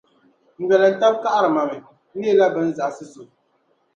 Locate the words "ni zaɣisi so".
2.63-3.23